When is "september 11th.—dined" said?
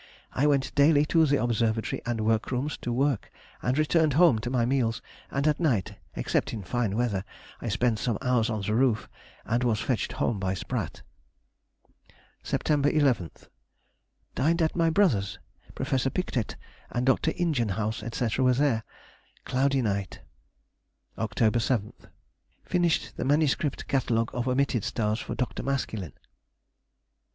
12.41-14.63